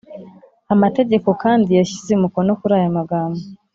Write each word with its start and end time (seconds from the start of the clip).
Amategeko 0.73 1.29
kandi 1.43 1.69
yashyize 1.79 2.11
umukono 2.13 2.51
kuri 2.59 2.73
aya 2.79 2.97
magambo 2.97 3.39